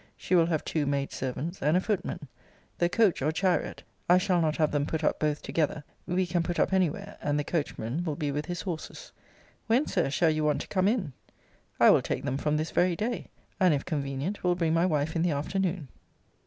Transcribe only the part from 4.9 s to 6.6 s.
up both together) we can put